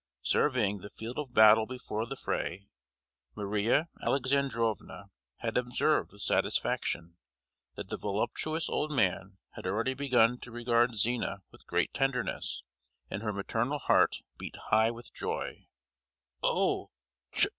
[0.23, 2.65] Surveying the field of battle before the fray,
[3.35, 7.17] Maria Alexandrovna had observed with satisfaction
[7.75, 12.63] that the voluptuous old man had already begun to regard Zina with great tenderness,
[13.11, 15.67] and her maternal heart beat high with joy.
[16.41, 16.89] "Oh!